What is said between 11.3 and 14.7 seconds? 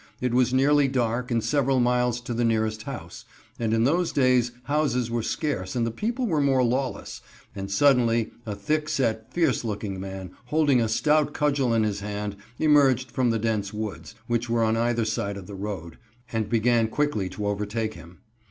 cudgel in his hand, emerged from the dense woods, which were